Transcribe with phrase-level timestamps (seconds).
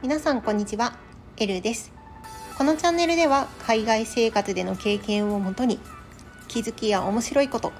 [0.00, 0.96] 皆さんこんにちは、
[1.36, 1.92] エルです。
[2.56, 5.78] このチャンネルでは海外生活での経験をもとに
[6.48, 7.72] 気づきや面白いこと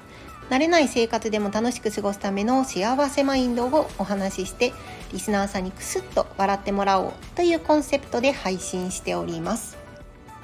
[0.51, 4.73] 慣れない生活でも楽しく過ごすための幸せマインドをお話しして
[5.11, 9.82] リスナーさんにクスッと笑ってもらおうというコンセプトで配信しております。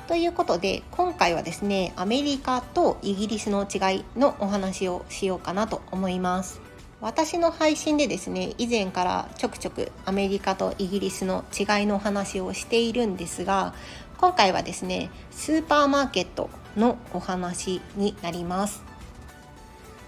[0.10, 6.62] ということで今回はですねアメリカとイギリスの違いのお話をしようかなと思います。
[7.00, 13.76] 私の配信でですね以前からちょくちょくアメリカとイギリスの違いのお話をしているんですが
[14.18, 18.82] 今回はですねスーパーマーケットのお話になります。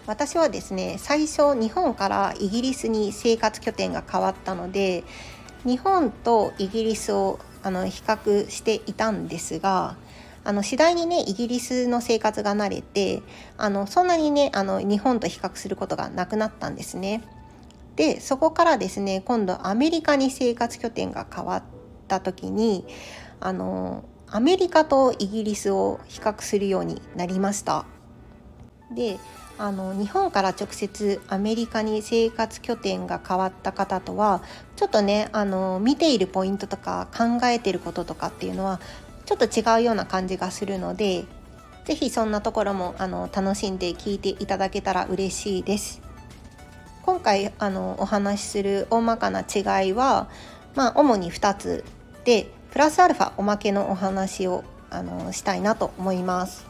[0.08, 5.04] 私はですね最初日本からイギリスに生活拠点が変わったので
[5.64, 9.96] 日本とイギリスをあの比較していたんですが
[10.44, 13.22] あの次第にねイギリスの生活が慣れて
[13.58, 17.22] あのそんなにねあの日本と比較することがなくなったんですね。
[17.96, 21.64] でそこからですね今度アメリカに生活拠点が変わっ
[22.08, 22.86] た時に
[23.40, 27.86] あのアメリカとイギリスを比較するようになりました。
[28.96, 29.20] で
[29.62, 34.42] あの日本から直接アメリカに生活拠点が変わった方とは
[34.76, 38.82] ちょっとねあの見ているポイントとか考えてることとかっていうのは
[39.26, 41.26] ちょっと違うような感じがするので
[41.86, 46.02] 是非そんなところもあの楽しんで聞いていただけたら嬉しいです。
[47.04, 50.28] 今回あのお話しする大まかな違いは、
[50.76, 51.84] まあ、主に2つ
[52.26, 56.66] でプラスアルファおまけのお話をあのしたいなと思います。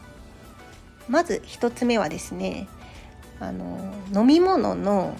[1.08, 2.68] まず1つ目はですね
[3.42, 5.16] あの飲み物の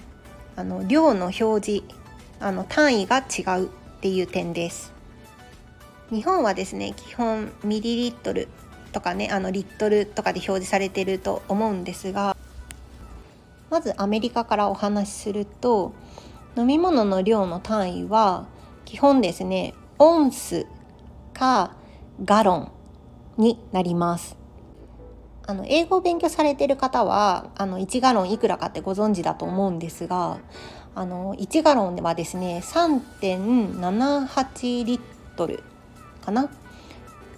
[0.55, 1.83] あの量の表示
[2.39, 3.69] あの単位が違うっ
[4.01, 4.92] ていう点です。
[6.11, 8.47] 日本はですね基本ミリリットル
[8.92, 12.37] とかねあのリットルとかで表示されてると思うんですが
[13.70, 15.95] まずアメリカからお話しすると
[16.57, 18.47] 飲み物の量の単位は
[18.84, 20.67] 基本ですねオンス
[21.33, 21.75] か
[22.23, 22.73] ガロン
[23.39, 24.42] になります。
[25.47, 30.39] あの英語を勉強されてる方はあの1ガロンいくらかってご存知だと思うんですが
[30.95, 35.01] あの1ガロンではですね3.78リッ
[35.36, 35.63] トル
[36.25, 36.48] かな？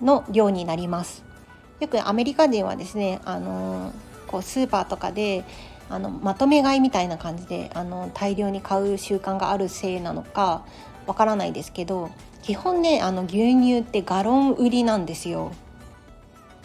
[0.02, 1.24] の量になります。
[1.80, 3.92] よくアメリカ人はですねあの
[4.26, 5.44] こうスーパーとかで
[5.88, 10.64] あのまとめ買いみたいな感じであの大量に買う習慣があるせいなのか
[11.06, 12.10] わからないですけど
[12.42, 15.52] 基本ねあの牛乳ってガロン売りなんですよ。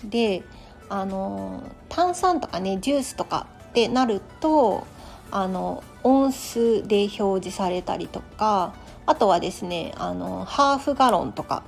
[0.04, 0.44] で
[0.90, 4.86] あの炭酸とかねジュースとかってなると
[5.32, 8.74] あの音数で表示されたりとか
[9.06, 11.64] あとはですねあのハーフガロンとか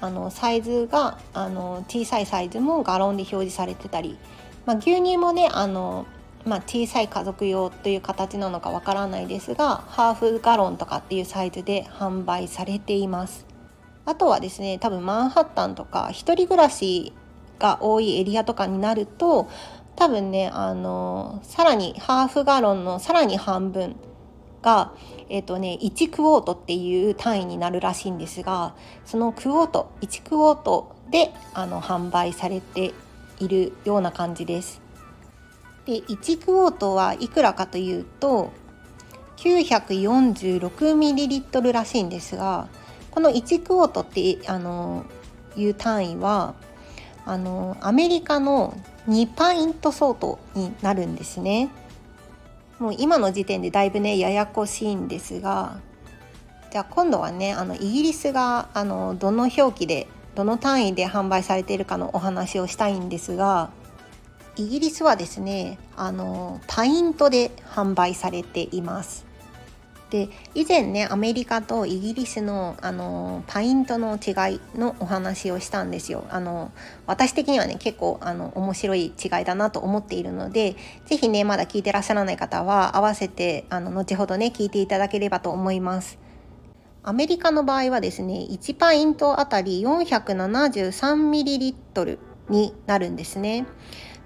[0.00, 4.18] あのサイズがあの小さいサイズもガロンで表示されてたり、
[4.66, 6.06] まあ、牛乳もねあの、
[6.44, 13.46] まあ、小さい家族用という形なのかわからないですがハーフガロンとかっていうサイズで販売されています。
[14.04, 17.12] あとはですね多分マンハッタンとか一人暮らし
[17.58, 19.48] が多いエリアとかになると
[19.96, 23.96] 多分ねあのさらにハーフガロンのさらに半分
[24.62, 24.92] が、
[25.28, 28.74] えーとね、1クォートっていう単位になるらしいんですが
[29.04, 32.92] そのクォート1クォートであの販売されて
[33.38, 34.82] いるような感じです。
[35.84, 38.50] で1クォートはいくらかというと
[39.36, 42.66] 946ml らしいんですが
[43.12, 45.04] この1クォートってあの
[45.54, 46.56] いう単位は
[47.26, 48.74] あのアメリカの
[49.08, 51.70] 2パイント相当になるんですね。
[52.78, 55.80] もう今の時点でだいぶねややこしいんですが
[56.70, 63.70] じゃあ今度はねあのイギリスがあのどの表記でどの単位で販売されているかのお話をしたいんですが
[64.56, 69.24] イギリスはですねあのパイントで販売されています。
[70.10, 76.24] で以前ねアメリカとイギリスのあのパイントの違いのお話をしたんですよ。
[76.30, 76.70] あの
[77.06, 86.18] 私的にはね結構あの面白い違いだなと思っているので是非ねまだ聞いてらっしゃらない方は合わせてあの後ほどね聞いていただければと思います。
[87.02, 92.18] アメリカの場合はですね1パイントあたり 473ml
[92.48, 93.66] になるんですね。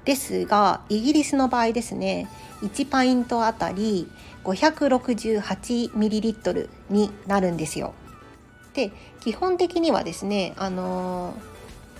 [0.05, 2.29] ですがイギリスの場合ですね
[2.62, 4.11] 1パイントあたり
[4.44, 7.94] 568ml になるんですよ。
[8.75, 11.35] で基本的にはですねあの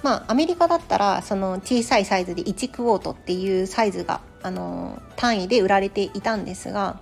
[0.03, 7.01] まあアメリカだったらその小さいサイズで1クォートっていうサイズがあの単位で売られていたんですが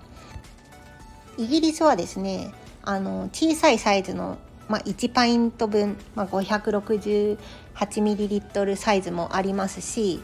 [1.36, 10.22] イギリスはですねあの小さいサイズの、まあ、1パイント分、まあ、568ml サイズもありますし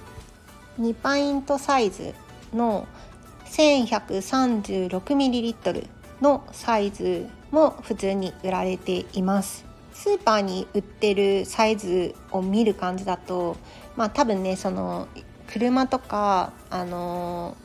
[0.81, 2.15] 2パイントサイズ
[2.53, 2.87] の
[3.47, 5.89] 1136ml
[6.21, 9.65] のサイズも普通に売られています。
[9.95, 13.57] スーパーに売ってるサイズを見る感じだと
[13.97, 15.09] まあ多分ねその
[15.47, 17.57] 車とかあの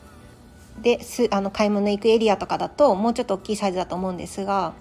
[0.80, 4.74] ですあの買い物行くエリアとかだともうちょっと大きいサイズだと思うんですが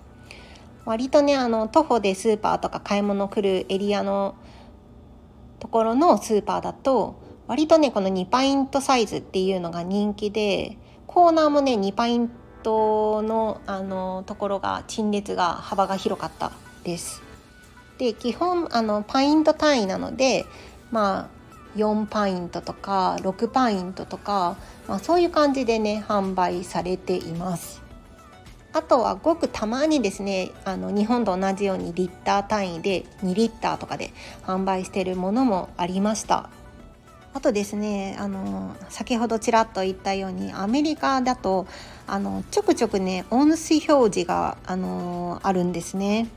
[0.85, 4.35] 割とねあの徒歩でスーパーとか買い物来るエリアの
[5.59, 7.19] ところのスーパーだと
[7.49, 12.29] 割とねこの2パイントサイズっていうのが人気でコーナーもね2パイン
[12.61, 16.51] トのあのところが陳列が幅が広かった
[16.83, 17.23] です。
[17.97, 20.45] で基本あのパイント単位なので
[20.91, 21.39] まあ
[21.75, 24.55] 4パイントとか6パイントとか、
[24.87, 27.81] まあ、そういう感じでね販売されています。
[28.73, 34.13] あとはごくたまにですねあの日本と同じようにリッター単位で2リッターとかで
[34.43, 36.51] 販売してるものもありました
[37.33, 41.67] あとですねあの先ほどちらっと言ったようにアメリカだと
[42.07, 46.27] あのちょくちょくねオンス表示があのあるんですね。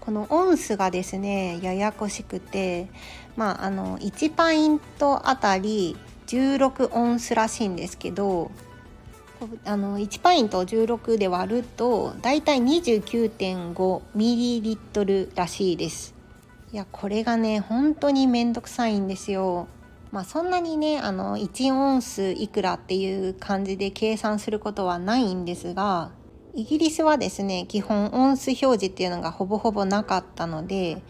[0.00, 2.88] このオンスがですねややこしくて
[3.36, 5.96] まああの1パイントあたり
[6.28, 8.52] 16オンスらしいんですけど
[9.64, 16.14] あの1パイントを16で割るとだいたい29.5ミリリットルらしいです。
[16.72, 19.66] いやこれがね本当にめんどくさいんですよ。
[20.16, 26.10] まあそんなにねあの1オンスいくらっていう感じで計算することはないんですが
[26.54, 31.02] イギリスはですね基本オンス表示っていうのがほぼほぼなかったので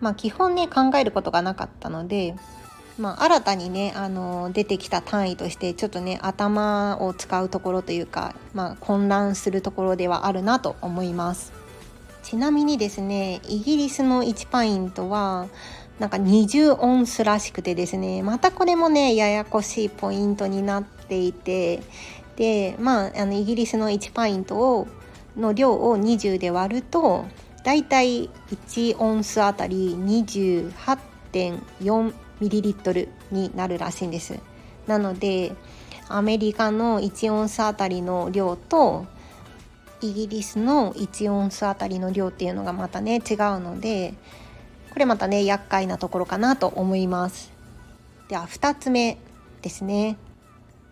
[0.00, 2.34] まあ基本ね考えることがなかったので
[2.98, 11.54] まあ、新たにねあの出てきた単位としてちょっとね頭を使うところというか、まあ、混乱するところではあるなと思います。
[12.22, 15.48] ちなみにですねイギリスの1パイントは
[15.98, 21.82] なんか20オンスらしくてですねまたこれもねややこしいポイントになっていて
[22.36, 24.88] でまああのイギリスの1パイントを
[25.36, 27.26] の量を20で割ると
[27.64, 34.40] だいたい1オンスあたり28.4ミリリットルになるらしいんです。
[34.86, 35.52] なので
[36.08, 39.06] アメリカの1オンスあたりの量と
[40.00, 44.14] イギリスの1オンスあたりの量っていうのがまたね違うので
[44.92, 47.50] これまたね厄介なところかなと思います。
[48.28, 49.16] では2つ目
[49.62, 50.18] ですね。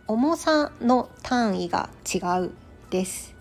[0.06, 2.50] 重さの単位が違う
[2.88, 3.34] です。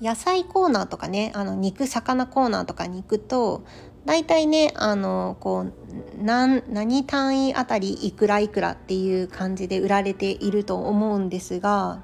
[0.00, 3.62] 野菜コーナーとかねあの肉魚コーナーとかに行くと
[4.04, 5.72] 大体ねあのこう
[6.20, 12.02] 何何単位あたりいくらいくらっていう感じで売られていると思うんですが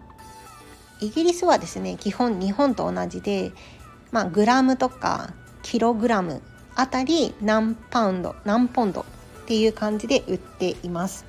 [1.00, 3.50] イギリスはですね基本日本と同じで、
[4.12, 6.40] まあ、グラムとかキログラム
[6.78, 9.04] あたり何パウンド何ポンドっ
[9.46, 11.24] ていう感じで売っています。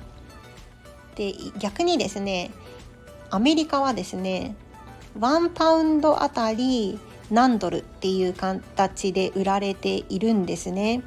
[1.16, 2.52] で逆にですね
[3.30, 4.54] アメリカはですね
[5.18, 7.00] 1パウンドあたり
[7.32, 11.02] 何ドルっていう形で売られているんですね。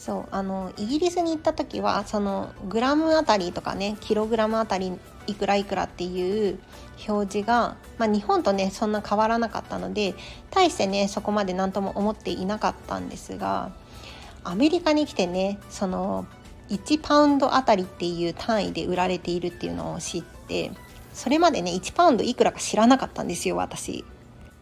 [0.00, 6.58] そうあのイギリスに行った時はそのグラムあたりとかねキログラムあたりいくらいくらっていう
[7.06, 10.14] 表示が、まあ、日本とねそんな変わらなかったので
[10.50, 13.72] 大してねそこまで何とも思っていなかったんですが
[14.42, 16.24] アメリカに来てねその
[16.70, 20.70] 1パウンドあたりっていう単位で売られているっていうのを知って
[21.12, 24.06] それまでね1パウンドいくらか知らなかったんですよ私。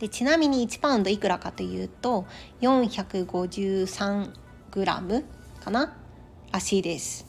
[0.00, 2.26] でちなみに1パウンドいくらかというと
[2.60, 5.24] 453グラム
[5.60, 5.96] かな？
[6.52, 7.26] らしいです。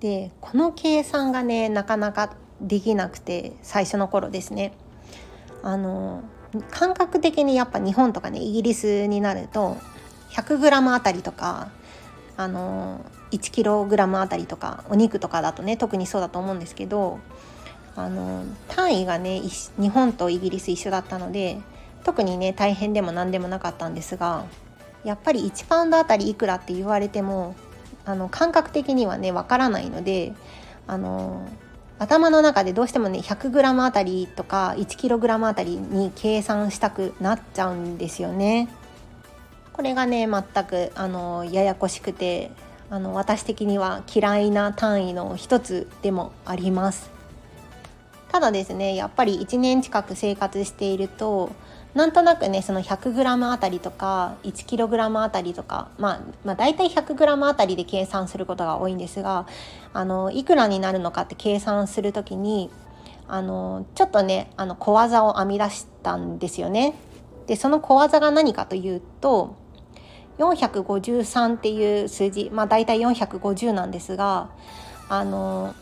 [0.00, 4.72] でこの計算がねなかなかできなくて最初の頃ですね。
[5.62, 6.22] あの
[6.70, 9.76] 感覚的にやっぱ日本とかねイギリスになると
[10.30, 11.70] 100g あたりとか
[12.36, 17.18] あの 1kg あたりとかお肉とかだとね特にそうだと思うんですけど
[17.96, 19.40] あの単位がね
[19.78, 21.58] 日本とイギリス一緒だったので
[22.04, 24.44] 特にね大変でも何でもなかったんですが
[25.06, 27.54] やっぱり1パウンドあたりいくらって言われても
[28.04, 30.34] あの感覚的にはねわからないので
[30.88, 31.48] あの
[32.00, 38.68] 頭の中でどうしてもね 100g あたりとか 1kg あたりに計算したくなっちゃうんですよね。
[39.72, 42.50] これがね全くあのややこしくて
[42.90, 47.10] あの私的には嫌いな単位の一つでもあります。
[48.32, 51.52] ただですねやっぱり1年近く生活していると
[51.96, 59.46] なんとなくねその 100g あたりとか 1kg あたりとか、まあ、まあ大体 100g あたりで計算することが多いんですが
[59.94, 62.70] あのいくらになるのかって計算する時に
[63.28, 66.94] あのちょっとねあの小技を編み出したんですよね。
[67.46, 69.56] でその小技が何かというと
[70.36, 74.50] 453っていう数字まあ大体450なんですが
[75.08, 75.74] あの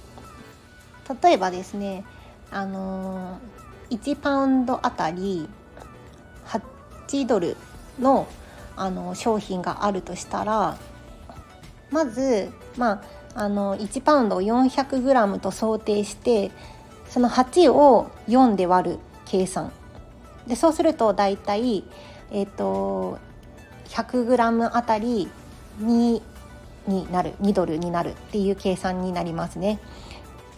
[1.23, 2.05] 例えばですね
[2.53, 3.41] あの
[3.91, 5.49] 1パウンドあたり
[6.47, 7.57] 8ドル
[8.01, 8.27] の
[8.77, 10.77] あの商品があるとしたら
[11.93, 13.03] まず、ま
[13.35, 16.51] あ、あの1パウンドを 400g と想定して
[17.09, 19.73] その8を4で割る計算
[20.47, 21.85] でそうすると大体、
[22.31, 23.19] えーと、
[23.87, 25.31] 100g あたり
[25.81, 26.21] 2
[26.87, 29.81] になる2ドルになるっていう計算になりますね。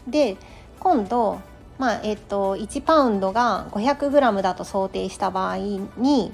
[0.09, 0.37] で
[0.81, 1.41] 今度、
[1.79, 6.33] まあえーと、1パウンドが 500g だと想定した場合に、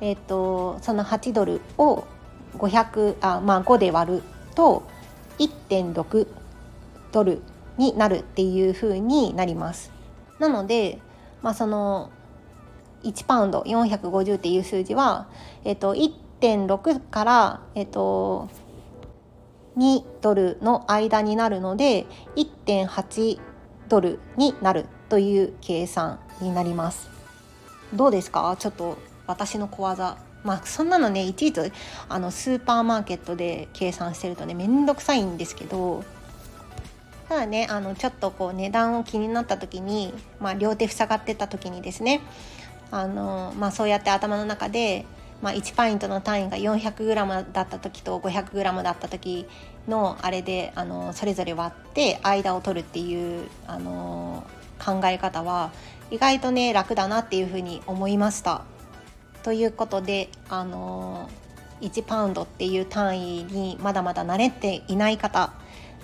[0.00, 2.04] えーと、その8ドルを
[2.54, 4.22] 500あ、まあ、5で割る
[4.54, 4.84] と
[5.38, 6.28] 1.6
[7.10, 7.42] ドル
[7.76, 9.90] になるっていう風になります。
[10.38, 10.98] なので、
[11.42, 12.10] まあ、その
[13.02, 15.26] 1パウンド450っていう数字は、
[15.64, 18.48] えっと、1.6から、えっと、
[19.76, 23.51] 2ドルの間になるので1.8
[23.92, 27.10] ドルになるという計算になります。
[27.92, 28.56] どうですか？
[28.58, 28.96] ちょっと
[29.26, 31.60] 私の小技まあそんなのねいちいち
[32.08, 36.04] あのスーパーマーケットで計算してるとねめんどくさいんですけど
[37.28, 42.22] ただねあのちょっとこう値段を気になった時に、まあ、両手塞がってた時にですね
[42.90, 45.04] あの、まあ、そうやって頭の中で、
[45.42, 49.46] まあ、1パイントの単位が 400g だった時と 500g だった時
[49.88, 54.44] のあれであのそれぞれ割って間を取るっていうあの
[54.84, 55.72] 考え方は
[56.10, 58.62] 意外とね楽だなっていうふうに思いました。
[59.42, 61.28] ということであの
[61.80, 65.52] 1パウンドっていう単位にまだまだ慣れていない方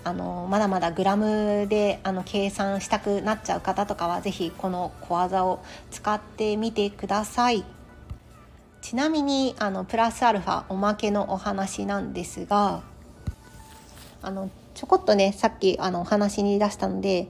[0.05, 7.65] あのまだまだグラムであの計算したくなっちゃう方とかは是非この小技を使ってみてください。
[8.81, 12.83] ちなみにあのプラスアルファおまけのお話なんですが
[14.23, 17.29] あのちょこっとねさっきあのお話に出したので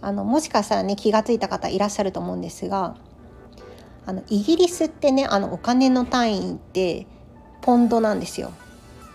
[0.00, 2.96] あのもしかしたらね気が付いた方いらっしゃると思うんですが
[4.06, 7.06] あのイギリスってねあのお金の単位って
[7.60, 8.52] ポンドなんですよ。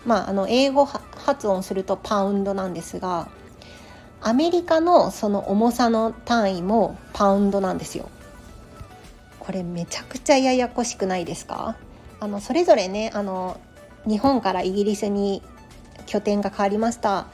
[0.04, 3.28] まあ、あの英語発音するとパウンドなんですが
[4.22, 8.08] アメリカのその重さの単位もパウンドなんですよ。
[9.40, 11.76] これめちゃくちゃややこしくないですか？
[12.20, 13.60] あのそれぞれねあの
[14.06, 15.42] 日本からイギリスに
[16.06, 17.26] 拠点が変わりました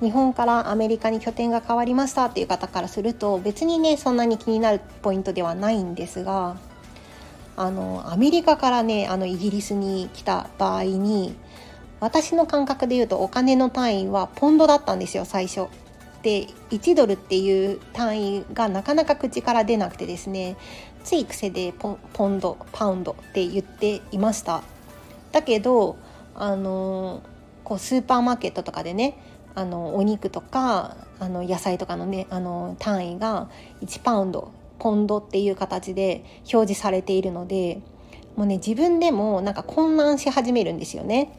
[0.00, 6.56] 日本からアメリカに拠点が変わりましたっていう方からすると別にねそんなに気になるポイントではないんですが
[7.56, 11.34] あのアメリカからねあのイギリスに来た場合に
[12.00, 15.66] 私の感覚で言うとお金の単位はポンドだったんですよ最初。
[16.22, 20.56] で1ドルっていう単位がなかなか口から出なくてですね
[21.02, 24.62] つい癖でポポンドパウンドって言っていました
[25.32, 25.96] だけど
[26.34, 27.22] あの
[27.70, 29.16] こうスーパーマーケットとかでね
[29.54, 33.48] あのお肉とかあの野菜とかのねあの単位が
[33.80, 34.50] 1パウンド
[34.80, 37.80] ポンドっていう形で表示されているので
[38.34, 41.32] もうね自分でもなんか混乱し始めるんですよね。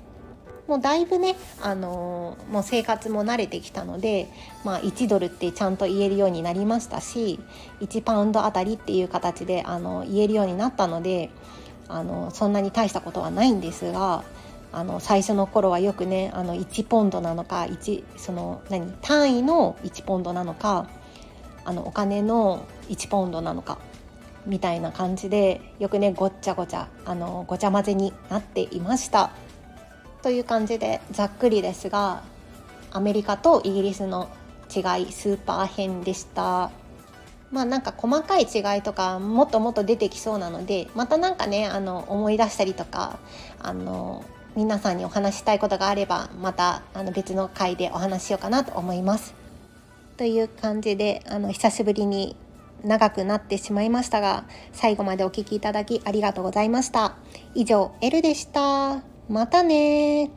[0.68, 4.30] もうだいぶね、あのー、もう生活も慣れてきたので、
[4.64, 7.42] まあ、1ドルってちゃんと言えるようになりましたし
[7.82, 11.30] 1パウンドあたりっていう形であの言えるようになったので
[11.90, 14.24] あのそんなに大したことはないんですが
[14.74, 20.88] あの最初の頃はよくねあの1ポンドなのか1その何単位の1ポンドなのか
[21.66, 23.80] あのお金の1ポンドなのか
[24.46, 29.32] みたいな感じでよくねごっちゃごちゃあのごちゃ混ぜになっていました。
[30.22, 32.24] という感じでざっくりですが
[32.92, 34.30] アメリカとイギリスの
[34.70, 36.72] 違いスーパー編でした
[37.52, 43.20] まあなんか細かい違いとかもっともっと出てきそうなのでまた何かねあの思い出したりとか
[43.60, 44.24] あの
[44.56, 49.34] 皆さんにお話したいことがあればまたあの別の回でお話しようかなと思います。
[50.18, 52.36] という感じであの久しぶりに
[52.84, 54.44] 長くなってしまいましたが
[54.74, 57.16] 最後までお聴きいただきありがとうございました。
[57.56, 59.04] 以上 L でした。
[59.30, 60.32] またね